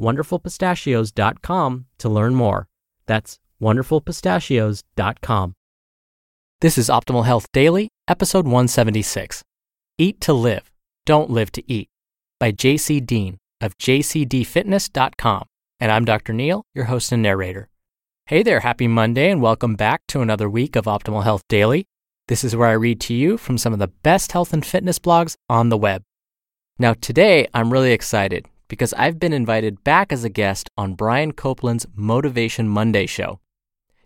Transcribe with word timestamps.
wonderfulpistachios.com 0.00 1.86
to 1.98 2.08
learn 2.08 2.34
more. 2.34 2.68
That's 3.06 3.38
wonderfulpistachios.com. 3.60 5.54
This 6.60 6.78
is 6.78 6.88
Optimal 6.88 7.24
Health 7.24 7.46
Daily, 7.52 7.88
episode 8.06 8.44
176. 8.44 9.42
Eat 9.98 10.20
to 10.20 10.32
Live, 10.32 10.70
Don't 11.04 11.30
Live 11.30 11.50
to 11.52 11.62
Eat 11.70 11.88
by 12.38 12.52
JC 12.52 13.04
Deen 13.04 13.38
of 13.60 13.76
jcdfitness.com. 13.78 15.44
And 15.80 15.90
I'm 15.90 16.04
Dr. 16.04 16.32
Neal, 16.32 16.62
your 16.74 16.84
host 16.84 17.10
and 17.12 17.22
narrator. 17.22 17.68
Hey 18.26 18.44
there, 18.44 18.60
happy 18.60 18.86
Monday, 18.86 19.30
and 19.30 19.42
welcome 19.42 19.74
back 19.74 20.02
to 20.08 20.20
another 20.20 20.48
week 20.48 20.76
of 20.76 20.84
Optimal 20.84 21.24
Health 21.24 21.42
Daily. 21.48 21.86
This 22.28 22.44
is 22.44 22.54
where 22.54 22.68
I 22.68 22.72
read 22.72 23.00
to 23.02 23.14
you 23.14 23.36
from 23.36 23.58
some 23.58 23.72
of 23.72 23.80
the 23.80 23.88
best 23.88 24.30
health 24.30 24.52
and 24.52 24.64
fitness 24.64 25.00
blogs 25.00 25.34
on 25.48 25.68
the 25.68 25.76
web. 25.76 26.02
Now, 26.78 26.94
today 26.94 27.48
I'm 27.52 27.72
really 27.72 27.92
excited 27.92 28.46
because 28.72 28.94
I've 28.94 29.20
been 29.20 29.34
invited 29.34 29.84
back 29.84 30.14
as 30.14 30.24
a 30.24 30.30
guest 30.30 30.70
on 30.78 30.94
Brian 30.94 31.32
Copeland's 31.32 31.86
Motivation 31.94 32.70
Monday 32.70 33.04
show. 33.04 33.38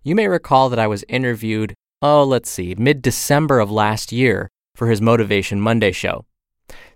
You 0.03 0.17
may 0.17 0.27
recall 0.27 0.71
that 0.71 0.79
I 0.81 0.89
was 0.89 1.05
interviewed, 1.09 1.73
oh, 2.03 2.25
let's 2.25 2.51
see, 2.51 2.75
mid 2.77 3.01
December 3.01 3.61
of 3.61 3.71
last 3.71 4.11
year 4.11 4.49
for 4.75 4.91
his 4.91 5.01
Motivation 5.01 5.61
Monday 5.61 5.93
show. 5.93 6.25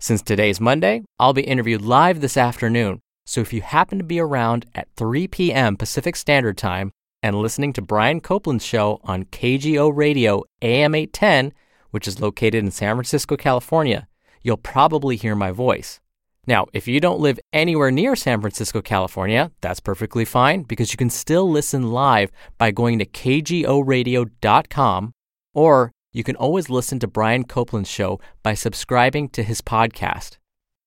Since 0.00 0.22
today's 0.22 0.60
Monday, 0.60 1.04
I'll 1.20 1.32
be 1.32 1.42
interviewed 1.42 1.82
live 1.82 2.20
this 2.20 2.36
afternoon. 2.36 2.98
So 3.24 3.40
if 3.40 3.52
you 3.52 3.62
happen 3.62 3.98
to 3.98 4.04
be 4.04 4.18
around 4.18 4.66
at 4.74 4.88
3 4.96 5.28
p.m. 5.28 5.76
Pacific 5.76 6.16
Standard 6.16 6.58
Time 6.58 6.90
and 7.22 7.36
listening 7.36 7.72
to 7.74 7.82
Brian 7.82 8.20
Copeland's 8.20 8.66
show 8.66 8.98
on 9.04 9.26
KGO 9.26 9.96
Radio 9.96 10.42
AM 10.60 10.96
810, 10.96 11.52
which 11.92 12.08
is 12.08 12.20
located 12.20 12.64
in 12.64 12.72
San 12.72 12.96
Francisco, 12.96 13.36
California, 13.36 14.08
you'll 14.42 14.56
probably 14.56 15.14
hear 15.14 15.36
my 15.36 15.52
voice. 15.52 16.00
Now, 16.46 16.66
if 16.72 16.88
you 16.88 17.00
don't 17.00 17.20
live 17.20 17.38
anywhere 17.52 17.90
near 17.90 18.16
San 18.16 18.40
Francisco, 18.40 18.80
California, 18.80 19.52
that's 19.60 19.80
perfectly 19.80 20.24
fine 20.24 20.62
because 20.62 20.90
you 20.92 20.96
can 20.96 21.10
still 21.10 21.50
listen 21.50 21.92
live 21.92 22.30
by 22.56 22.70
going 22.70 22.98
to 22.98 23.04
kgoradio.com 23.04 25.12
or 25.54 25.92
you 26.12 26.24
can 26.24 26.36
always 26.36 26.70
listen 26.70 26.98
to 27.00 27.06
Brian 27.06 27.44
Copeland's 27.44 27.90
show 27.90 28.20
by 28.42 28.54
subscribing 28.54 29.28
to 29.30 29.42
his 29.42 29.60
podcast. 29.60 30.38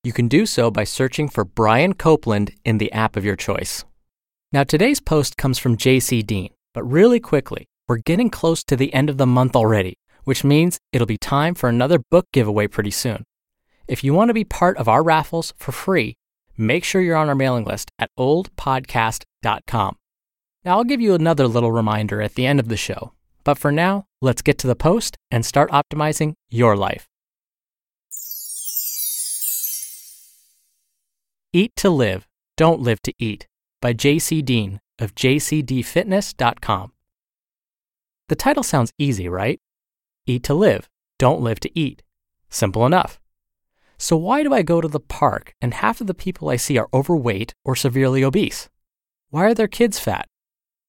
You 0.02 0.12
can 0.12 0.28
do 0.28 0.44
so 0.44 0.70
by 0.70 0.84
searching 0.84 1.28
for 1.28 1.44
Brian 1.44 1.94
Copeland 1.94 2.50
in 2.64 2.78
the 2.78 2.92
app 2.92 3.16
of 3.16 3.24
your 3.24 3.36
choice. 3.36 3.84
Now, 4.52 4.64
today's 4.64 5.00
post 5.00 5.38
comes 5.38 5.58
from 5.58 5.78
JC 5.78 6.26
Deen, 6.26 6.50
but 6.74 6.84
really 6.84 7.20
quickly, 7.20 7.66
we're 7.88 7.98
getting 7.98 8.28
close 8.28 8.62
to 8.64 8.76
the 8.76 8.92
end 8.92 9.08
of 9.08 9.16
the 9.16 9.26
month 9.26 9.56
already, 9.56 9.94
which 10.24 10.44
means 10.44 10.78
it'll 10.92 11.06
be 11.06 11.16
time 11.16 11.54
for 11.54 11.68
another 11.68 12.00
book 12.10 12.26
giveaway 12.32 12.66
pretty 12.66 12.90
soon. 12.90 13.24
If 13.86 14.02
you 14.02 14.14
want 14.14 14.30
to 14.30 14.34
be 14.34 14.44
part 14.44 14.78
of 14.78 14.88
our 14.88 15.02
raffles 15.02 15.52
for 15.58 15.72
free, 15.72 16.16
make 16.56 16.84
sure 16.84 17.02
you're 17.02 17.16
on 17.16 17.28
our 17.28 17.34
mailing 17.34 17.64
list 17.64 17.90
at 17.98 18.10
oldpodcast.com. 18.18 19.96
Now, 20.64 20.78
I'll 20.78 20.84
give 20.84 21.00
you 21.00 21.14
another 21.14 21.46
little 21.46 21.72
reminder 21.72 22.22
at 22.22 22.34
the 22.34 22.46
end 22.46 22.58
of 22.58 22.68
the 22.68 22.76
show, 22.76 23.12
but 23.44 23.58
for 23.58 23.70
now, 23.70 24.06
let's 24.22 24.40
get 24.40 24.56
to 24.58 24.66
the 24.66 24.74
post 24.74 25.18
and 25.30 25.44
start 25.44 25.70
optimizing 25.70 26.32
your 26.48 26.76
life. 26.76 27.06
Eat 31.52 31.76
to 31.76 31.90
live, 31.90 32.26
don't 32.56 32.80
live 32.80 33.02
to 33.02 33.12
eat 33.18 33.46
by 33.82 33.92
JC 33.92 34.42
Deen 34.42 34.80
of 34.98 35.14
jcdfitness.com. 35.14 36.92
The 38.28 38.36
title 38.36 38.62
sounds 38.62 38.92
easy, 38.98 39.28
right? 39.28 39.60
Eat 40.26 40.42
to 40.44 40.54
live, 40.54 40.88
don't 41.18 41.42
live 41.42 41.60
to 41.60 41.78
eat. 41.78 42.02
Simple 42.48 42.86
enough. 42.86 43.20
So, 43.98 44.16
why 44.16 44.42
do 44.42 44.52
I 44.52 44.62
go 44.62 44.80
to 44.80 44.88
the 44.88 45.00
park 45.00 45.54
and 45.60 45.74
half 45.74 46.00
of 46.00 46.06
the 46.06 46.14
people 46.14 46.48
I 46.48 46.56
see 46.56 46.78
are 46.78 46.88
overweight 46.92 47.54
or 47.64 47.76
severely 47.76 48.24
obese? 48.24 48.68
Why 49.30 49.44
are 49.44 49.54
their 49.54 49.68
kids 49.68 49.98
fat? 49.98 50.26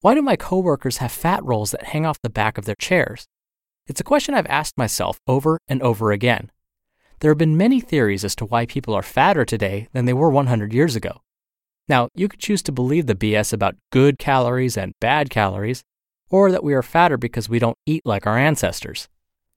Why 0.00 0.14
do 0.14 0.22
my 0.22 0.36
coworkers 0.36 0.98
have 0.98 1.12
fat 1.12 1.44
rolls 1.44 1.70
that 1.70 1.84
hang 1.84 2.04
off 2.04 2.20
the 2.22 2.30
back 2.30 2.58
of 2.58 2.64
their 2.64 2.76
chairs? 2.78 3.26
It's 3.86 4.00
a 4.00 4.04
question 4.04 4.34
I've 4.34 4.46
asked 4.46 4.76
myself 4.76 5.18
over 5.26 5.58
and 5.68 5.80
over 5.82 6.12
again. 6.12 6.50
There 7.20 7.30
have 7.30 7.38
been 7.38 7.56
many 7.56 7.80
theories 7.80 8.24
as 8.24 8.36
to 8.36 8.44
why 8.44 8.66
people 8.66 8.94
are 8.94 9.02
fatter 9.02 9.44
today 9.44 9.88
than 9.92 10.04
they 10.04 10.12
were 10.12 10.30
100 10.30 10.72
years 10.72 10.96
ago. 10.96 11.22
Now, 11.88 12.08
you 12.14 12.28
could 12.28 12.40
choose 12.40 12.62
to 12.62 12.72
believe 12.72 13.06
the 13.06 13.14
BS 13.14 13.52
about 13.52 13.76
good 13.90 14.18
calories 14.18 14.76
and 14.76 14.92
bad 15.00 15.30
calories, 15.30 15.82
or 16.30 16.50
that 16.50 16.64
we 16.64 16.74
are 16.74 16.82
fatter 16.82 17.16
because 17.16 17.48
we 17.48 17.60
don't 17.60 17.78
eat 17.86 18.02
like 18.04 18.26
our 18.26 18.36
ancestors. 18.36 19.08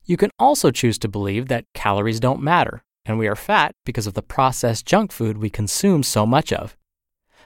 You 0.06 0.16
can 0.16 0.30
also 0.40 0.72
choose 0.72 0.98
to 1.00 1.08
believe 1.08 1.48
that 1.48 1.66
calories 1.74 2.20
don't 2.20 2.42
matter, 2.42 2.84
and 3.10 3.18
we 3.18 3.28
are 3.28 3.36
fat 3.36 3.74
because 3.86 4.06
of 4.06 4.14
the 4.14 4.22
processed 4.22 4.86
junk 4.86 5.12
food 5.12 5.40
we 5.40 5.50
consume 5.50 6.04
so 6.04 6.28
much 6.28 6.54
of. 6.54 6.78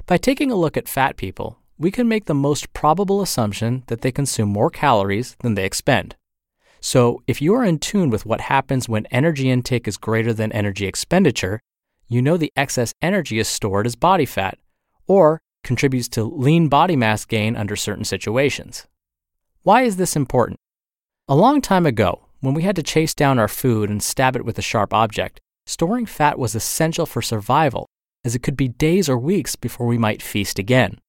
By 0.05 0.17
taking 0.17 0.51
a 0.51 0.55
look 0.55 0.75
at 0.75 0.89
fat 0.89 1.15
people, 1.15 1.57
we 1.77 1.89
can 1.89 2.07
make 2.07 2.25
the 2.25 2.33
most 2.33 2.73
probable 2.73 3.21
assumption 3.21 3.83
that 3.87 4.01
they 4.01 4.11
consume 4.11 4.49
more 4.49 4.69
calories 4.69 5.37
than 5.39 5.55
they 5.55 5.63
expend. 5.63 6.17
So, 6.81 7.23
if 7.27 7.41
you 7.41 7.53
are 7.53 7.63
in 7.63 7.79
tune 7.79 8.09
with 8.09 8.25
what 8.25 8.41
happens 8.41 8.89
when 8.89 9.05
energy 9.05 9.49
intake 9.49 9.87
is 9.87 9.95
greater 9.95 10.33
than 10.33 10.51
energy 10.51 10.85
expenditure, 10.85 11.61
you 12.09 12.21
know 12.21 12.35
the 12.35 12.51
excess 12.57 12.93
energy 13.01 13.39
is 13.39 13.47
stored 13.47 13.87
as 13.87 13.95
body 13.95 14.25
fat 14.25 14.57
or 15.07 15.39
contributes 15.63 16.09
to 16.09 16.25
lean 16.25 16.67
body 16.67 16.97
mass 16.97 17.23
gain 17.23 17.55
under 17.55 17.77
certain 17.77 18.03
situations. 18.03 18.85
Why 19.61 19.83
is 19.83 19.95
this 19.95 20.17
important? 20.17 20.59
A 21.29 21.35
long 21.35 21.61
time 21.61 21.85
ago, 21.85 22.25
when 22.41 22.53
we 22.53 22.63
had 22.63 22.75
to 22.75 22.83
chase 22.83 23.13
down 23.13 23.39
our 23.39 23.47
food 23.47 23.89
and 23.89 24.03
stab 24.03 24.35
it 24.35 24.43
with 24.43 24.59
a 24.59 24.61
sharp 24.61 24.93
object, 24.93 25.39
storing 25.65 26.05
fat 26.05 26.37
was 26.37 26.55
essential 26.55 27.05
for 27.05 27.21
survival, 27.21 27.87
as 28.25 28.35
it 28.35 28.43
could 28.43 28.57
be 28.57 28.67
days 28.67 29.09
or 29.09 29.17
weeks 29.17 29.55
before 29.55 29.87
we 29.87 29.97
might 29.97 30.21
feast 30.21 30.59
again. 30.59 30.99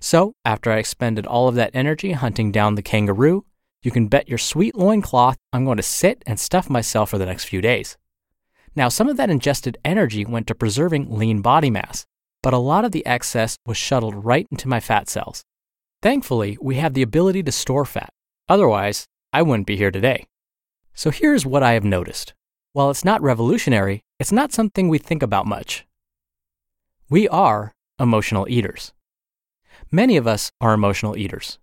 So, 0.00 0.34
after 0.44 0.70
I 0.70 0.78
expended 0.78 1.26
all 1.26 1.48
of 1.48 1.54
that 1.54 1.70
energy 1.74 2.12
hunting 2.12 2.52
down 2.52 2.74
the 2.74 2.82
kangaroo, 2.82 3.44
you 3.82 3.90
can 3.90 4.08
bet 4.08 4.28
your 4.28 4.38
sweet 4.38 4.74
loincloth 4.74 5.36
I'm 5.52 5.64
going 5.64 5.76
to 5.76 5.82
sit 5.82 6.22
and 6.26 6.40
stuff 6.40 6.70
myself 6.70 7.10
for 7.10 7.18
the 7.18 7.26
next 7.26 7.44
few 7.44 7.60
days. 7.60 7.96
Now, 8.76 8.88
some 8.88 9.08
of 9.08 9.16
that 9.18 9.30
ingested 9.30 9.78
energy 9.84 10.24
went 10.24 10.46
to 10.48 10.54
preserving 10.54 11.10
lean 11.16 11.42
body 11.42 11.70
mass, 11.70 12.06
but 12.42 12.54
a 12.54 12.58
lot 12.58 12.84
of 12.84 12.92
the 12.92 13.06
excess 13.06 13.56
was 13.66 13.76
shuttled 13.76 14.24
right 14.24 14.46
into 14.50 14.68
my 14.68 14.80
fat 14.80 15.08
cells. 15.08 15.42
Thankfully, 16.02 16.58
we 16.60 16.76
have 16.76 16.94
the 16.94 17.02
ability 17.02 17.42
to 17.44 17.52
store 17.52 17.84
fat. 17.84 18.10
Otherwise, 18.48 19.06
I 19.32 19.42
wouldn't 19.42 19.66
be 19.66 19.76
here 19.76 19.90
today. 19.90 20.26
So 20.92 21.10
here's 21.10 21.46
what 21.46 21.62
I 21.62 21.72
have 21.72 21.84
noticed. 21.84 22.34
While 22.74 22.90
it's 22.90 23.04
not 23.04 23.22
revolutionary, 23.22 24.02
it's 24.18 24.32
not 24.32 24.52
something 24.52 24.88
we 24.88 24.98
think 24.98 25.22
about 25.22 25.46
much. 25.46 25.86
We 27.08 27.28
are 27.28 27.72
emotional 28.00 28.48
eaters. 28.48 28.92
Many 29.92 30.16
of 30.16 30.26
us 30.26 30.50
are 30.60 30.74
emotional 30.74 31.16
eaters. 31.16 31.60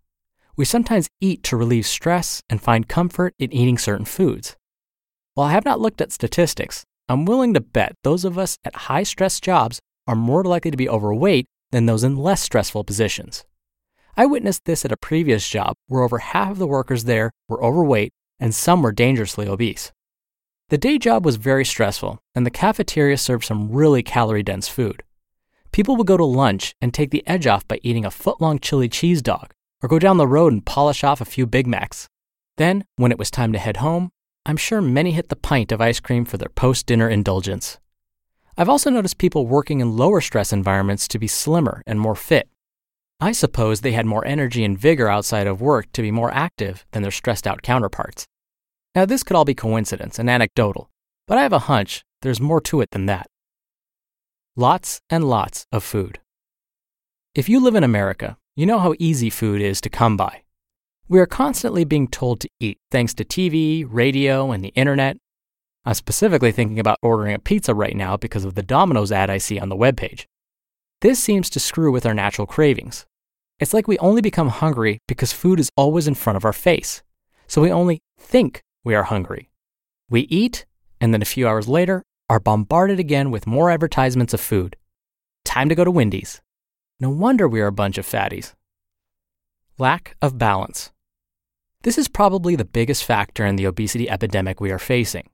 We 0.56 0.64
sometimes 0.64 1.10
eat 1.20 1.44
to 1.44 1.58
relieve 1.58 1.86
stress 1.86 2.42
and 2.50 2.62
find 2.62 2.88
comfort 2.88 3.34
in 3.38 3.52
eating 3.52 3.78
certain 3.78 4.06
foods. 4.06 4.56
While 5.34 5.50
I 5.50 5.52
have 5.52 5.66
not 5.66 5.82
looked 5.82 6.00
at 6.00 6.14
statistics, 6.14 6.86
I'm 7.10 7.26
willing 7.26 7.54
to 7.56 7.60
bet 7.60 7.92
those 8.06 8.24
of 8.24 8.38
us 8.38 8.58
at 8.64 8.88
high 8.88 9.04
stress 9.04 9.42
jobs 9.42 9.82
are 10.08 10.16
more 10.16 10.46
likely 10.46 10.72
to 10.72 10.78
be 10.78 10.88
overweight 10.88 11.46
than 11.72 11.88
those 11.88 12.06
in 12.06 12.16
less 12.16 12.42
stressful 12.42 12.86
positions. 12.86 13.44
I 14.16 14.28
witnessed 14.28 14.64
this 14.64 14.86
at 14.86 14.94
a 14.94 14.98
previous 14.98 15.46
job 15.50 15.76
where 15.88 16.04
over 16.04 16.20
half 16.20 16.52
of 16.52 16.58
the 16.58 16.68
workers 16.68 17.04
there 17.04 17.32
were 17.50 17.62
overweight 17.62 18.14
and 18.40 18.56
some 18.56 18.82
were 18.82 18.94
dangerously 18.94 19.46
obese. 19.46 19.92
The 20.72 20.78
day 20.78 20.98
job 20.98 21.26
was 21.26 21.36
very 21.36 21.66
stressful, 21.66 22.20
and 22.34 22.46
the 22.46 22.50
cafeteria 22.50 23.18
served 23.18 23.44
some 23.44 23.74
really 23.74 24.02
calorie 24.02 24.42
dense 24.42 24.70
food. 24.70 25.04
People 25.74 25.98
would 25.98 26.08
go 26.08 26.16
to 26.16 26.24
lunch 26.24 26.76
and 26.80 26.94
take 26.94 27.12
the 27.12 27.28
edge 27.28 27.46
off 27.46 27.68
by 27.68 27.82
eating 27.84 28.06
a 28.06 28.10
foot 28.10 28.40
long 28.40 28.58
chili 28.58 28.88
cheese 28.88 29.22
dog, 29.22 29.52
or 29.84 29.90
go 29.90 30.00
down 30.00 30.16
the 30.16 30.26
road 30.26 30.54
and 30.54 30.66
polish 30.66 31.04
off 31.04 31.20
a 31.20 31.26
few 31.26 31.46
Big 31.46 31.68
Macs. 31.68 32.08
Then, 32.56 32.86
when 32.96 33.12
it 33.12 33.20
was 33.20 33.30
time 33.30 33.52
to 33.52 33.60
head 33.60 33.78
home, 33.78 34.12
I'm 34.46 34.56
sure 34.56 34.82
many 34.82 35.12
hit 35.12 35.28
the 35.28 35.36
pint 35.36 35.74
of 35.74 35.82
ice 35.82 36.00
cream 36.00 36.24
for 36.24 36.38
their 36.38 36.48
post 36.48 36.86
dinner 36.86 37.10
indulgence. 37.10 37.78
I've 38.58 38.70
also 38.70 38.90
noticed 38.90 39.18
people 39.18 39.46
working 39.48 39.82
in 39.82 39.98
lower 39.98 40.22
stress 40.22 40.54
environments 40.54 41.06
to 41.10 41.20
be 41.20 41.28
slimmer 41.28 41.84
and 41.86 42.00
more 42.00 42.16
fit. 42.16 42.48
I 43.20 43.34
suppose 43.34 43.82
they 43.82 43.92
had 43.92 44.06
more 44.06 44.26
energy 44.26 44.64
and 44.64 44.80
vigor 44.80 45.10
outside 45.10 45.48
of 45.48 45.60
work 45.60 45.92
to 45.92 46.02
be 46.02 46.12
more 46.12 46.34
active 46.34 46.86
than 46.94 47.02
their 47.02 47.12
stressed 47.12 47.46
out 47.46 47.62
counterparts. 47.62 48.26
Now, 48.94 49.06
this 49.06 49.24
could 49.24 49.36
all 49.36 49.46
be 49.46 49.56
coincidence 49.56 50.20
and 50.20 50.30
anecdotal, 50.30 50.90
but 51.28 51.38
I 51.38 51.44
have 51.44 51.54
a 51.54 51.60
hunch 51.60 52.04
there's 52.22 52.40
more 52.40 52.62
to 52.62 52.82
it 52.82 52.92
than 52.92 53.08
that. 53.08 53.28
Lots 54.56 55.02
and 55.10 55.24
lots 55.24 55.66
of 55.72 55.84
food. 55.84 56.20
If 57.34 57.50
you 57.50 57.60
live 57.60 57.76
in 57.76 57.84
America, 57.84 58.38
you 58.56 58.66
know 58.66 58.80
how 58.80 58.94
easy 59.00 59.30
food 59.30 59.62
is 59.62 59.82
to 59.82 59.90
come 59.90 60.18
by. 60.18 60.44
We 61.08 61.20
are 61.20 61.26
constantly 61.26 61.84
being 61.84 62.08
told 62.08 62.42
to 62.42 62.50
eat 62.60 62.78
thanks 62.92 63.14
to 63.16 63.26
TV, 63.26 63.86
radio, 63.90 64.52
and 64.52 64.64
the 64.64 64.70
internet. 64.70 65.18
I'm 65.84 65.94
specifically 65.94 66.52
thinking 66.52 66.80
about 66.80 67.00
ordering 67.02 67.34
a 67.34 67.40
pizza 67.40 67.74
right 67.74 67.96
now 67.96 68.18
because 68.18 68.46
of 68.46 68.56
the 68.56 68.62
Domino's 68.62 69.12
ad 69.12 69.30
I 69.30 69.38
see 69.38 69.60
on 69.60 69.70
the 69.70 69.76
webpage. 69.76 70.26
This 71.02 71.18
seems 71.18 71.50
to 71.52 71.60
screw 71.60 71.92
with 71.92 72.06
our 72.06 72.14
natural 72.14 72.46
cravings. 72.46 73.06
It's 73.60 73.74
like 73.74 73.88
we 73.88 73.98
only 73.98 74.22
become 74.22 74.50
hungry 74.50 75.00
because 75.08 75.34
food 75.34 75.60
is 75.60 75.72
always 75.76 76.08
in 76.08 76.16
front 76.16 76.38
of 76.38 76.46
our 76.46 76.54
face. 76.54 77.02
So 77.48 77.62
we 77.62 77.72
only 77.72 78.02
think 78.20 78.62
we 78.84 78.96
are 78.96 79.04
hungry. 79.04 79.50
We 80.10 80.22
eat, 80.22 80.66
and 81.00 81.14
then 81.14 81.22
a 81.22 81.26
few 81.26 81.48
hours 81.48 81.68
later 81.68 82.04
are 82.30 82.40
bombarded 82.40 83.00
again 83.00 83.32
with 83.32 83.48
more 83.48 83.70
advertisements 83.70 84.34
of 84.34 84.42
food. 84.42 84.76
Time 85.46 85.70
to 85.70 85.76
go 85.76 85.84
to 85.84 85.92
Wendy's. 85.92 86.42
No 87.00 87.10
wonder 87.10 87.48
we 87.48 87.62
are 87.62 87.68
a 87.68 87.72
bunch 87.72 87.98
of 87.98 88.08
fatties. 88.08 88.54
Lack 89.78 90.16
of 90.22 90.38
balance. 90.38 90.92
This 91.84 91.98
is 91.98 92.08
probably 92.08 92.56
the 92.56 92.66
biggest 92.66 93.04
factor 93.04 93.46
in 93.46 93.56
the 93.56 93.66
obesity 93.66 94.10
epidemic 94.10 94.62
we 94.62 94.72
are 94.72 94.80
facing. 94.80 95.30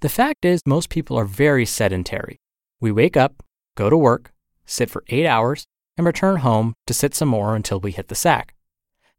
The 0.00 0.08
fact 0.08 0.44
is, 0.44 0.60
most 0.64 0.88
people 0.88 1.18
are 1.18 1.24
very 1.24 1.66
sedentary. 1.66 2.38
We 2.80 2.92
wake 2.92 3.16
up, 3.16 3.42
go 3.76 3.90
to 3.90 3.96
work, 3.96 4.32
sit 4.64 4.88
for 4.88 5.04
eight 5.08 5.26
hours, 5.26 5.66
and 5.96 6.06
return 6.06 6.36
home 6.36 6.74
to 6.86 6.94
sit 6.94 7.14
some 7.14 7.28
more 7.28 7.54
until 7.54 7.80
we 7.80 7.90
hit 7.90 8.08
the 8.08 8.14
sack. 8.14 8.54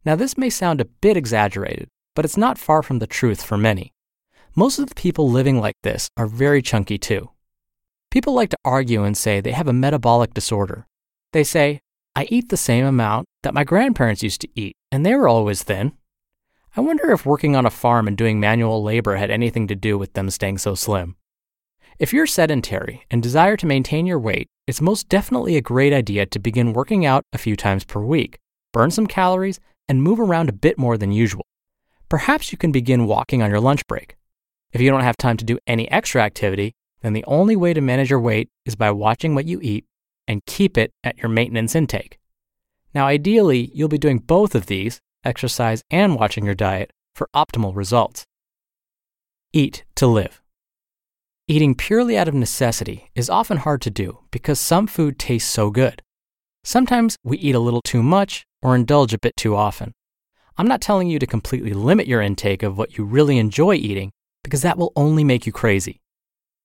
Now, 0.05 0.15
this 0.15 0.37
may 0.37 0.49
sound 0.49 0.81
a 0.81 0.85
bit 0.85 1.17
exaggerated, 1.17 1.89
but 2.15 2.25
it's 2.25 2.37
not 2.37 2.57
far 2.57 2.83
from 2.83 2.99
the 2.99 3.07
truth 3.07 3.43
for 3.43 3.57
many. 3.57 3.93
Most 4.55 4.79
of 4.79 4.89
the 4.89 4.95
people 4.95 5.29
living 5.29 5.59
like 5.59 5.75
this 5.83 6.09
are 6.17 6.27
very 6.27 6.61
chunky 6.61 6.97
too. 6.97 7.29
People 8.09 8.33
like 8.33 8.49
to 8.49 8.57
argue 8.65 9.03
and 9.03 9.15
say 9.15 9.39
they 9.39 9.53
have 9.53 9.69
a 9.69 9.73
metabolic 9.73 10.33
disorder. 10.33 10.87
They 11.31 11.45
say, 11.45 11.79
I 12.13 12.25
eat 12.29 12.49
the 12.49 12.57
same 12.57 12.85
amount 12.85 13.27
that 13.43 13.53
my 13.53 13.63
grandparents 13.63 14.21
used 14.21 14.41
to 14.41 14.49
eat, 14.53 14.75
and 14.91 15.05
they 15.05 15.15
were 15.15 15.29
always 15.29 15.63
thin. 15.63 15.93
I 16.75 16.81
wonder 16.81 17.11
if 17.11 17.25
working 17.25 17.55
on 17.55 17.65
a 17.65 17.69
farm 17.69 18.07
and 18.07 18.17
doing 18.17 18.39
manual 18.39 18.83
labor 18.83 19.15
had 19.15 19.31
anything 19.31 19.67
to 19.67 19.75
do 19.75 19.97
with 19.97 20.13
them 20.13 20.29
staying 20.29 20.57
so 20.57 20.75
slim. 20.75 21.15
If 21.99 22.11
you're 22.11 22.27
sedentary 22.27 23.05
and 23.09 23.23
desire 23.23 23.55
to 23.57 23.65
maintain 23.65 24.05
your 24.05 24.19
weight, 24.19 24.47
it's 24.67 24.81
most 24.81 25.07
definitely 25.07 25.55
a 25.55 25.61
great 25.61 25.93
idea 25.93 26.25
to 26.25 26.39
begin 26.39 26.73
working 26.73 27.05
out 27.05 27.23
a 27.31 27.37
few 27.37 27.55
times 27.55 27.85
per 27.85 28.01
week, 28.01 28.37
burn 28.73 28.91
some 28.91 29.07
calories, 29.07 29.59
and 29.87 30.03
move 30.03 30.19
around 30.19 30.49
a 30.49 30.53
bit 30.53 30.77
more 30.77 30.97
than 30.97 31.11
usual. 31.11 31.45
Perhaps 32.11 32.51
you 32.51 32.57
can 32.59 32.71
begin 32.71 33.07
walking 33.07 33.41
on 33.41 33.49
your 33.49 33.59
lunch 33.59 33.87
break. 33.87 34.17
If 34.71 34.81
you 34.81 34.91
don't 34.91 35.01
have 35.01 35.17
time 35.17 35.37
to 35.37 35.45
do 35.45 35.57
any 35.65 35.89
extra 35.89 36.21
activity, 36.21 36.75
then 37.01 37.13
the 37.13 37.25
only 37.25 37.55
way 37.55 37.73
to 37.73 37.81
manage 37.81 38.11
your 38.11 38.19
weight 38.19 38.49
is 38.65 38.75
by 38.75 38.91
watching 38.91 39.33
what 39.33 39.45
you 39.45 39.59
eat 39.63 39.85
and 40.27 40.45
keep 40.45 40.77
it 40.77 40.91
at 41.03 41.17
your 41.17 41.29
maintenance 41.29 41.73
intake. 41.73 42.19
Now, 42.93 43.07
ideally, 43.07 43.71
you'll 43.73 43.87
be 43.87 43.97
doing 43.97 44.19
both 44.19 44.53
of 44.53 44.67
these 44.67 45.01
exercise, 45.23 45.83
and 45.89 46.15
watching 46.15 46.45
your 46.45 46.55
diet 46.55 46.91
for 47.15 47.29
optimal 47.35 47.75
results. 47.75 48.25
Eat 49.53 49.83
to 49.95 50.07
live. 50.07 50.41
Eating 51.47 51.75
purely 51.75 52.17
out 52.17 52.27
of 52.27 52.33
necessity 52.33 53.09
is 53.15 53.29
often 53.29 53.57
hard 53.57 53.81
to 53.81 53.89
do 53.89 54.19
because 54.31 54.59
some 54.59 54.87
food 54.87 55.19
tastes 55.19 55.49
so 55.49 55.69
good. 55.69 56.01
Sometimes 56.63 57.15
we 57.23 57.37
eat 57.37 57.55
a 57.55 57.59
little 57.59 57.81
too 57.81 58.03
much 58.03 58.45
or 58.61 58.75
indulge 58.75 59.13
a 59.13 59.19
bit 59.19 59.35
too 59.35 59.55
often. 59.55 59.93
I'm 60.61 60.67
not 60.67 60.79
telling 60.79 61.09
you 61.09 61.17
to 61.17 61.25
completely 61.25 61.73
limit 61.73 62.05
your 62.05 62.21
intake 62.21 62.61
of 62.61 62.77
what 62.77 62.95
you 62.95 63.03
really 63.03 63.39
enjoy 63.39 63.73
eating 63.73 64.11
because 64.43 64.61
that 64.61 64.77
will 64.77 64.93
only 64.95 65.23
make 65.23 65.47
you 65.47 65.51
crazy. 65.51 66.01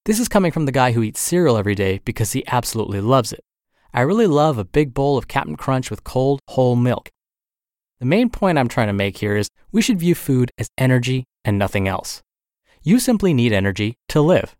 This 0.05 0.21
is 0.21 0.29
coming 0.29 0.53
from 0.53 0.67
the 0.67 0.71
guy 0.71 0.93
who 0.93 1.03
eats 1.03 1.19
cereal 1.19 1.57
every 1.57 1.75
day 1.75 2.03
because 2.05 2.33
he 2.33 2.47
absolutely 2.47 3.01
loves 3.01 3.33
it. 3.33 3.41
I 3.95 4.03
really 4.03 4.27
love 4.27 4.59
a 4.59 4.67
big 4.67 4.93
bowl 4.93 5.17
of 5.17 5.29
Captain 5.29 5.57
Crunch 5.57 5.91
with 5.91 6.05
cold, 6.05 6.41
whole 6.49 6.77
milk. 6.77 7.09
The 7.99 8.05
main 8.05 8.29
point 8.29 8.59
I'm 8.59 8.69
trying 8.69 8.89
to 8.89 8.93
make 8.93 9.17
here 9.17 9.35
is 9.35 9.49
we 9.73 9.81
should 9.81 9.99
view 9.99 10.15
food 10.15 10.51
as 10.59 10.69
energy 10.77 11.25
and 11.43 11.59
nothing 11.59 11.89
else. 11.89 12.23
You 12.83 13.01
simply 13.01 13.33
need 13.33 13.55
energy 13.55 13.97
to 14.11 14.21
live. 14.21 14.55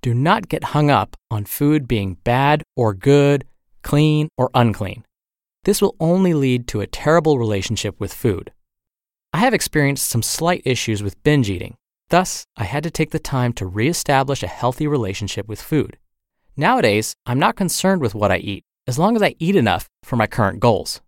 Do 0.00 0.14
not 0.14 0.48
get 0.48 0.72
hung 0.72 0.90
up 0.90 1.14
on 1.30 1.44
food 1.44 1.86
being 1.86 2.14
bad 2.24 2.62
or 2.74 2.94
good, 2.94 3.44
clean 3.82 4.30
or 4.38 4.48
unclean. 4.54 5.04
This 5.64 5.82
will 5.82 5.94
only 6.00 6.32
lead 6.32 6.66
to 6.68 6.80
a 6.80 6.86
terrible 6.86 7.38
relationship 7.38 8.00
with 8.00 8.14
food. 8.14 8.50
I 9.32 9.38
have 9.38 9.52
experienced 9.52 10.06
some 10.06 10.22
slight 10.22 10.62
issues 10.64 11.02
with 11.02 11.22
binge 11.22 11.50
eating. 11.50 11.76
Thus, 12.08 12.46
I 12.56 12.64
had 12.64 12.82
to 12.84 12.90
take 12.90 13.10
the 13.10 13.18
time 13.18 13.52
to 13.54 13.66
reestablish 13.66 14.42
a 14.42 14.46
healthy 14.46 14.86
relationship 14.86 15.46
with 15.46 15.60
food. 15.60 15.98
Nowadays, 16.56 17.14
I'm 17.26 17.38
not 17.38 17.54
concerned 17.54 18.00
with 18.00 18.14
what 18.14 18.32
I 18.32 18.38
eat 18.38 18.64
as 18.86 18.98
long 18.98 19.14
as 19.14 19.22
I 19.22 19.34
eat 19.38 19.54
enough 19.54 19.86
for 20.02 20.16
my 20.16 20.26
current 20.26 20.60
goals. 20.60 21.02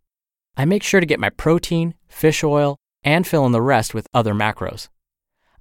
I 0.54 0.66
make 0.66 0.82
sure 0.82 1.00
to 1.00 1.06
get 1.06 1.18
my 1.18 1.30
protein, 1.30 1.94
fish 2.08 2.44
oil, 2.44 2.76
and 3.02 3.26
fill 3.26 3.46
in 3.46 3.52
the 3.52 3.62
rest 3.62 3.94
with 3.94 4.06
other 4.12 4.34
macros. 4.34 4.88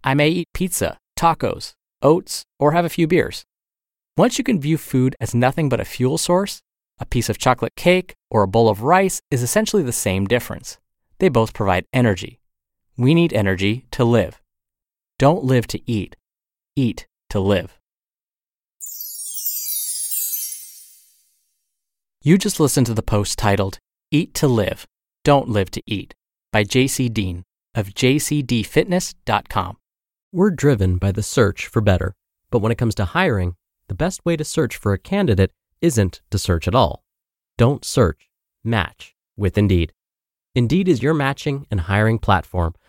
I 0.04 0.14
may 0.14 0.28
eat 0.28 0.50
pizza, 0.54 0.98
tacos, 1.18 1.74
oats, 2.02 2.44
or 2.60 2.74
have 2.74 2.84
a 2.84 2.90
few 2.90 3.08
beers. 3.08 3.46
Once 4.18 4.38
you 4.38 4.44
can 4.44 4.60
view 4.60 4.78
food 4.78 5.16
as 5.22 5.34
nothing 5.34 5.70
but 5.70 5.80
a 5.80 5.86
fuel 5.86 6.18
source, 6.18 6.60
a 7.00 7.06
piece 7.06 7.30
of 7.30 7.38
chocolate 7.38 7.76
cake 7.78 8.16
or 8.30 8.44
a 8.44 8.48
bowl 8.48 8.68
of 8.68 8.84
rice 8.84 9.22
is 9.32 9.42
essentially 9.42 9.84
the 9.84 9.94
same 9.94 10.28
difference. 10.28 10.78
They 11.20 11.30
both 11.30 11.54
provide 11.54 11.86
energy. 11.94 12.39
We 13.00 13.14
need 13.14 13.32
energy 13.32 13.86
to 13.92 14.04
live. 14.04 14.42
Don't 15.18 15.46
live 15.46 15.68
to 15.68 15.80
eat, 15.90 16.18
eat 16.76 17.08
to 17.30 17.40
live. 17.40 17.80
You 22.22 22.38
just 22.38 22.60
listened 22.60 22.88
to 22.88 22.94
the 22.94 23.02
post 23.02 23.40
titled 23.40 23.80
Eat 24.12 24.34
to 24.34 24.50
Live, 24.50 24.86
Don't 25.24 25.48
Live 25.48 25.72
to 25.72 25.82
Eat 25.86 26.14
by 26.52 26.66
JC 26.66 27.14
Deen 27.14 27.46
of 27.74 27.88
jcdfitness.com. 27.88 29.78
We're 30.34 30.52
driven 30.52 30.98
by 30.98 31.14
the 31.14 31.24
search 31.24 31.68
for 31.68 31.80
better, 31.80 32.16
but 32.52 32.60
when 32.60 32.74
it 32.74 32.78
comes 32.78 32.96
to 32.96 33.06
hiring, 33.06 33.56
the 33.88 33.96
best 33.96 34.26
way 34.26 34.36
to 34.36 34.44
search 34.44 34.76
for 34.76 34.92
a 34.92 35.00
candidate 35.00 35.54
isn't 35.80 36.20
to 36.32 36.38
search 36.38 36.68
at 36.68 36.76
all. 36.76 37.06
Don't 37.58 37.86
search, 37.86 38.30
match 38.62 39.16
with 39.38 39.58
Indeed. 39.58 39.94
Indeed 40.54 40.90
is 40.90 41.02
your 41.02 41.14
matching 41.14 41.66
and 41.72 41.80
hiring 41.80 42.20
platform 42.20 42.74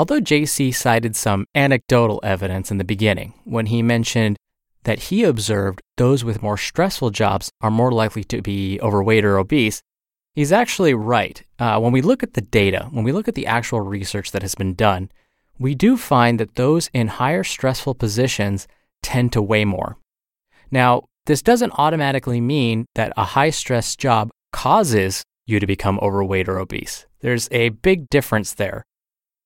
Although 0.00 0.22
JC 0.22 0.74
cited 0.74 1.14
some 1.14 1.44
anecdotal 1.54 2.20
evidence 2.22 2.70
in 2.70 2.78
the 2.78 2.84
beginning 2.84 3.34
when 3.44 3.66
he 3.66 3.82
mentioned 3.82 4.38
that 4.84 4.98
he 4.98 5.24
observed 5.24 5.82
those 5.98 6.24
with 6.24 6.42
more 6.42 6.56
stressful 6.56 7.10
jobs 7.10 7.50
are 7.60 7.70
more 7.70 7.92
likely 7.92 8.24
to 8.24 8.40
be 8.40 8.80
overweight 8.80 9.26
or 9.26 9.36
obese, 9.36 9.82
He's 10.34 10.52
actually 10.52 10.94
right. 10.94 11.42
Uh, 11.58 11.78
when 11.80 11.92
we 11.92 12.00
look 12.00 12.22
at 12.22 12.32
the 12.32 12.40
data, 12.40 12.88
when 12.90 13.04
we 13.04 13.12
look 13.12 13.28
at 13.28 13.34
the 13.34 13.46
actual 13.46 13.82
research 13.82 14.32
that 14.32 14.40
has 14.40 14.54
been 14.54 14.72
done, 14.72 15.12
we 15.58 15.74
do 15.74 15.98
find 15.98 16.40
that 16.40 16.54
those 16.54 16.88
in 16.94 17.08
higher 17.08 17.44
stressful 17.44 17.96
positions 17.96 18.66
tend 19.02 19.34
to 19.34 19.42
weigh 19.42 19.66
more. 19.66 19.98
Now, 20.70 21.02
this 21.26 21.42
doesn't 21.42 21.78
automatically 21.78 22.40
mean 22.40 22.86
that 22.94 23.12
a 23.18 23.24
high 23.24 23.50
stress 23.50 23.96
job 23.96 24.30
causes 24.50 25.24
you 25.44 25.60
to 25.60 25.66
become 25.66 25.98
overweight 26.00 26.48
or 26.48 26.58
obese. 26.58 27.04
There's 27.20 27.50
a 27.52 27.68
big 27.68 28.08
difference 28.08 28.54
there. 28.54 28.86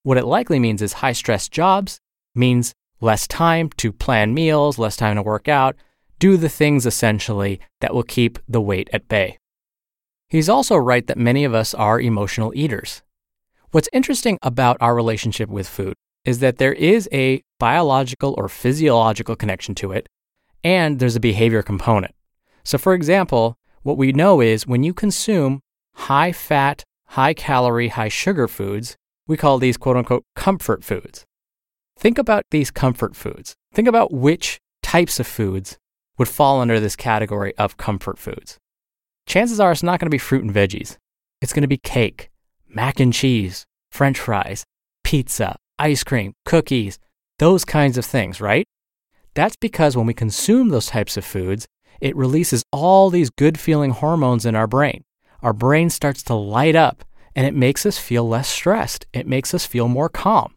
What 0.05 0.19
it 0.19 0.27
likely 0.27 0.61
means 0.61 0.83
is 0.83 0.95
high 0.95 1.15
stress 1.15 1.49
jobs 1.49 1.99
means 2.35 2.75
less 3.01 3.27
time 3.27 3.71
to 3.79 3.91
plan 3.91 4.35
meals, 4.35 4.79
less 4.79 4.97
time 4.97 5.17
to 5.17 5.23
work 5.23 5.49
out, 5.49 5.77
do 6.19 6.37
the 6.37 6.51
things 6.51 6.85
essentially 6.85 7.59
that 7.81 7.95
will 7.95 8.03
keep 8.03 8.39
the 8.47 8.61
weight 8.61 8.91
at 8.93 9.09
bay. 9.09 9.39
He's 10.29 10.51
also 10.51 10.77
right 10.77 11.07
that 11.07 11.17
many 11.17 11.43
of 11.45 11.55
us 11.55 11.73
are 11.73 11.99
emotional 11.99 12.53
eaters. 12.55 13.03
What's 13.71 13.89
interesting 13.95 14.39
about 14.43 14.77
our 14.79 14.95
relationship 14.95 15.49
with 15.49 15.67
food 15.67 15.95
is 16.27 16.41
that 16.41 16.59
there 16.59 16.75
is 16.75 17.09
a 17.11 17.43
biological 17.59 18.35
or 18.37 18.51
physiological 18.51 19.37
connection 19.37 19.75
to 19.77 19.93
it, 19.93 20.07
and 20.63 20.99
there's 20.99 21.17
a 21.17 21.21
behavior 21.21 21.63
component. 21.63 22.15
So, 22.63 22.77
for 22.77 22.93
example, 22.93 23.57
what 23.83 23.97
we 23.97 24.13
know 24.13 24.43
is 24.43 24.67
when 24.67 24.83
you 24.83 24.93
consume 24.93 25.61
high 25.95 26.33
fat, 26.33 26.85
high 27.09 27.33
calorie, 27.33 27.89
high 27.89 28.09
sugar 28.09 28.49
foods, 28.49 28.97
we 29.27 29.37
call 29.37 29.59
these 29.59 29.77
quote 29.77 29.97
unquote 29.97 30.25
comfort 30.37 30.85
foods. 30.85 31.25
Think 31.99 32.19
about 32.19 32.45
these 32.51 32.71
comfort 32.71 33.17
foods. 33.17 33.55
Think 33.73 33.89
about 33.89 34.13
which 34.13 34.59
types 34.83 35.19
of 35.21 35.27
foods 35.27 35.79
would 36.19 36.29
fall 36.29 36.61
under 36.61 36.79
this 36.79 36.97
category 36.97 37.57
of 37.57 37.77
comfort 37.77 38.19
foods. 38.19 38.59
Chances 39.27 39.59
are 39.59 39.73
it's 39.73 39.83
not 39.83 40.01
going 40.01 40.07
to 40.07 40.15
be 40.15 40.19
fruit 40.19 40.45
and 40.45 40.55
veggies. 40.55 40.97
It's 41.41 41.53
going 41.53 41.63
to 41.63 41.69
be 41.69 41.79
cake, 41.79 42.31
mac 42.69 43.01
and 43.01 43.13
cheese, 43.13 43.65
french 43.91 44.19
fries, 44.19 44.65
pizza, 45.03 45.57
ice 45.79 46.05
cream, 46.05 46.35
cookies, 46.45 46.99
those 47.39 47.65
kinds 47.65 47.99
of 47.99 48.05
things, 48.05 48.41
right? 48.41 48.67
That's 49.35 49.57
because 49.57 49.97
when 49.97 50.07
we 50.07 50.15
consume 50.15 50.69
those 50.69 50.87
types 50.87 51.17
of 51.17 51.25
foods, 51.25 51.67
it 52.01 52.17
releases 52.17 52.63
all 52.73 53.11
these 53.11 53.31
good 53.31 53.59
feeling 53.59 53.91
hormones 53.91 54.47
in 54.47 54.55
our 54.55 54.67
brain. 54.67 55.05
Our 55.43 55.53
brain 55.53 55.91
starts 55.91 56.23
to 56.25 56.35
light 56.35 56.77
up 56.77 57.05
and 57.35 57.47
it 57.47 57.55
makes 57.55 57.85
us 57.85 57.99
feel 57.99 58.29
less 58.29 58.49
stressed. 58.49 59.07
It 59.13 59.27
makes 59.27 59.55
us 59.55 59.67
feel 59.67 59.89
more 59.89 60.09
calm. 60.09 60.55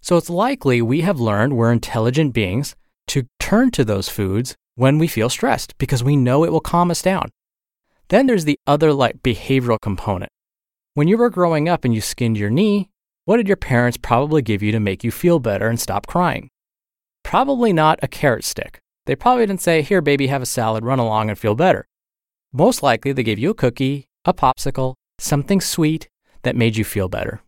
So 0.00 0.16
it's 0.16 0.30
likely 0.30 0.82
we 0.82 1.00
have 1.00 1.18
learned 1.18 1.56
we're 1.56 1.72
intelligent 1.72 2.34
beings 2.34 2.76
to 3.08 3.26
turn 3.40 3.70
to 3.72 3.84
those 3.84 4.08
foods 4.08 4.54
when 4.74 4.98
we 4.98 5.06
feel 5.06 5.28
stressed 5.28 5.76
because 5.78 6.04
we 6.04 6.16
know 6.16 6.44
it 6.44 6.52
will 6.52 6.60
calm 6.60 6.90
us 6.90 7.02
down. 7.02 7.30
Then 8.08 8.26
there's 8.26 8.44
the 8.44 8.58
other 8.66 8.92
like 8.92 9.22
behavioral 9.22 9.78
component. 9.80 10.30
When 10.94 11.08
you 11.08 11.16
were 11.16 11.30
growing 11.30 11.68
up 11.68 11.84
and 11.84 11.94
you 11.94 12.00
skinned 12.00 12.36
your 12.36 12.50
knee, 12.50 12.90
what 13.24 13.38
did 13.38 13.48
your 13.48 13.56
parents 13.56 13.96
probably 13.96 14.42
give 14.42 14.62
you 14.62 14.72
to 14.72 14.80
make 14.80 15.02
you 15.02 15.10
feel 15.10 15.38
better 15.38 15.68
and 15.68 15.80
stop 15.80 16.06
crying? 16.06 16.50
Probably 17.22 17.72
not 17.72 17.98
a 18.02 18.08
carrot 18.08 18.44
stick. 18.44 18.78
They 19.06 19.16
probably 19.16 19.46
didn't 19.46 19.62
say, 19.62 19.82
Here, 19.82 20.02
baby, 20.02 20.26
have 20.26 20.42
a 20.42 20.46
salad, 20.46 20.84
run 20.84 20.98
along 20.98 21.30
and 21.30 21.38
feel 21.38 21.54
better. 21.54 21.86
Most 22.52 22.82
likely, 22.82 23.12
they 23.12 23.22
gave 23.22 23.38
you 23.38 23.50
a 23.50 23.54
cookie, 23.54 24.08
a 24.24 24.34
popsicle, 24.34 24.94
something 25.18 25.60
sweet 25.60 26.08
that 26.42 26.56
made 26.56 26.76
you 26.76 26.84
feel 26.84 27.08
better. 27.08 27.40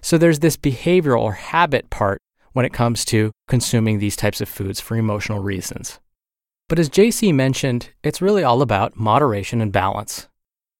So 0.00 0.18
there's 0.18 0.40
this 0.40 0.56
behavioral 0.56 1.22
or 1.22 1.32
habit 1.32 1.90
part 1.90 2.20
when 2.52 2.64
it 2.64 2.72
comes 2.72 3.04
to 3.06 3.32
consuming 3.46 3.98
these 3.98 4.16
types 4.16 4.40
of 4.40 4.48
foods 4.48 4.80
for 4.80 4.96
emotional 4.96 5.40
reasons. 5.40 6.00
But 6.68 6.78
as 6.78 6.90
JC 6.90 7.34
mentioned, 7.34 7.90
it's 8.02 8.20
really 8.20 8.44
all 8.44 8.62
about 8.62 8.96
moderation 8.96 9.60
and 9.60 9.72
balance. 9.72 10.28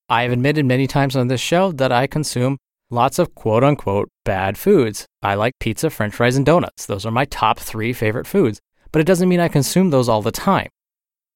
I 0.08 0.22
have 0.22 0.32
admitted 0.32 0.66
many 0.66 0.86
times 0.86 1.16
on 1.16 1.28
this 1.28 1.40
show 1.40 1.72
that 1.72 1.92
I 1.92 2.06
consume 2.06 2.58
lots 2.90 3.18
of 3.18 3.34
quote 3.34 3.64
unquote 3.64 4.08
bad 4.24 4.58
foods. 4.58 5.06
I 5.22 5.34
like 5.34 5.52
pizza, 5.60 5.90
french 5.90 6.14
fries, 6.14 6.36
and 6.36 6.46
donuts. 6.46 6.86
Those 6.86 7.06
are 7.06 7.10
my 7.10 7.24
top 7.26 7.58
three 7.58 7.92
favorite 7.92 8.26
foods, 8.26 8.60
but 8.92 9.00
it 9.00 9.06
doesn't 9.06 9.28
mean 9.28 9.40
I 9.40 9.48
consume 9.48 9.90
those 9.90 10.08
all 10.08 10.22
the 10.22 10.30
time. 10.30 10.68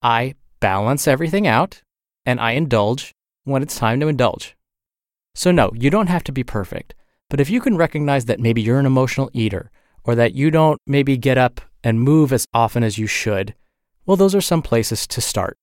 I 0.02 0.34
balance 0.60 1.08
everything 1.08 1.46
out 1.46 1.82
and 2.24 2.40
I 2.40 2.52
indulge 2.52 3.12
when 3.44 3.62
it's 3.62 3.76
time 3.76 4.00
to 4.00 4.08
indulge. 4.08 4.56
So, 5.34 5.50
no, 5.50 5.70
you 5.74 5.90
don't 5.90 6.08
have 6.08 6.24
to 6.24 6.32
be 6.32 6.44
perfect, 6.44 6.94
but 7.30 7.40
if 7.40 7.48
you 7.48 7.60
can 7.60 7.76
recognize 7.76 8.26
that 8.26 8.40
maybe 8.40 8.60
you're 8.60 8.78
an 8.78 8.86
emotional 8.86 9.30
eater 9.32 9.70
or 10.04 10.14
that 10.14 10.34
you 10.34 10.50
don't 10.50 10.80
maybe 10.86 11.16
get 11.16 11.38
up 11.38 11.60
and 11.82 12.00
move 12.00 12.32
as 12.32 12.46
often 12.52 12.82
as 12.82 12.98
you 12.98 13.06
should, 13.06 13.54
well, 14.04 14.16
those 14.16 14.34
are 14.34 14.40
some 14.40 14.62
places 14.62 15.06
to 15.06 15.20
start. 15.20 15.56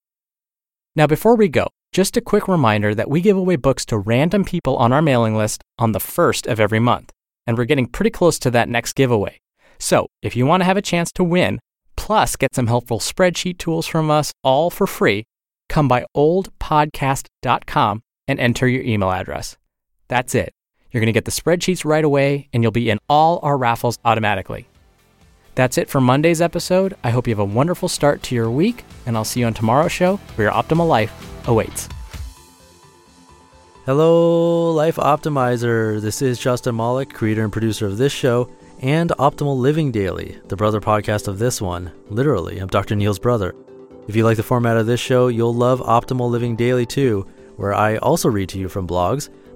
Now, 0.96 1.08
before 1.08 1.36
we 1.36 1.48
go, 1.50 1.68
just 1.92 2.18
a 2.18 2.22
quick 2.22 2.48
reminder 2.48 2.94
that 2.96 3.10
we 3.10 3.22
give 3.22 3.38
away 3.38 3.56
books 3.56 3.86
to 3.86 3.98
random 3.98 4.44
people 4.44 4.76
on 4.78 4.92
our 4.92 5.02
mailing 5.02 5.36
list 5.36 5.62
on 5.78 5.92
the 5.92 6.00
first 6.00 6.48
of 6.48 6.60
every 6.60 6.80
month, 6.80 7.12
and 7.46 7.58
we're 7.58 7.66
getting 7.66 7.88
pretty 7.88 8.12
close 8.12 8.40
to 8.40 8.52
that 8.52 8.70
next 8.70 8.94
giveaway. 8.94 9.40
So, 9.80 10.08
if 10.22 10.36
you 10.36 10.46
want 10.46 10.62
to 10.62 10.66
have 10.66 10.78
a 10.78 10.82
chance 10.82 11.12
to 11.14 11.24
win, 11.24 11.60
plus 11.96 12.36
get 12.36 12.56
some 12.56 12.68
helpful 12.68 13.00
spreadsheet 13.00 13.58
tools 13.58 13.88
from 13.88 14.10
us 14.12 14.32
all 14.44 14.70
for 14.70 14.88
free, 14.88 15.26
come 15.68 15.88
by 15.88 16.06
oldpodcast.com 16.16 18.02
and 18.28 18.40
enter 18.40 18.68
your 18.68 18.84
email 18.84 19.12
address. 19.12 19.58
That's 20.10 20.34
it. 20.34 20.54
You're 20.92 21.01
going 21.01 21.08
to 21.08 21.13
get 21.13 21.25
the 21.25 21.32
spreadsheets 21.32 21.86
right 21.86 22.04
away, 22.04 22.50
and 22.51 22.63
you'll 22.63 22.72
be 22.72 22.89
in 22.89 22.98
all 23.08 23.39
our 23.44 23.56
raffles 23.58 24.00
automatically. 24.04 24.68
That's 25.54 25.78
it 25.78 25.88
for 25.88 26.01
Monday's 26.01 26.42
episode. 26.42 26.96
I 27.04 27.12
hope 27.12 27.28
you 27.28 27.32
have 27.32 27.39
a 27.39 27.46
wonderful 27.46 27.88
start 27.88 28.24
to 28.24 28.36
your 28.36 28.50
week, 28.50 28.84
and 29.06 29.16
I'll 29.16 29.24
see 29.24 29.42
you 29.42 29.46
on 29.46 29.54
tomorrow's 29.54 29.92
show 29.92 30.18
where 30.36 30.48
your 30.48 30.54
optimal 30.54 30.88
life 30.88 31.13
awaits. 31.48 31.88
Hello, 33.86 34.72
Life 34.72 34.96
Optimizer. 34.96 36.01
This 36.01 36.24
is 36.24 36.39
Justin 36.39 36.75
Malik, 36.75 37.13
creator 37.13 37.44
and 37.44 37.54
producer 37.54 37.86
of 37.86 37.98
this 37.98 38.12
show 38.12 38.50
and 38.82 39.12
Optimal 39.20 39.58
Living 39.58 39.92
Daily, 39.92 40.39
the 40.48 40.56
brother 40.56 40.82
podcast 40.82 41.28
of 41.28 41.38
this 41.38 41.62
one. 41.62 41.92
Literally, 42.10 42.58
I'm 42.58 42.68
Dr. 42.68 42.96
Neal's 42.96 43.20
brother. 43.20 43.54
If 44.08 44.16
you 44.16 44.24
like 44.24 44.38
the 44.38 44.44
format 44.44 44.78
of 44.78 44.88
this 44.88 45.00
show, 45.00 45.28
you'll 45.28 45.54
love 45.54 45.82
Optimal 45.82 46.32
Living 46.32 46.56
Daily 46.56 46.86
too, 46.86 47.28
where 47.58 47.74
I 47.74 47.98
also 47.98 48.30
read 48.30 48.50
to 48.50 48.60
you 48.60 48.70
from 48.70 48.88
blogs, 48.88 49.30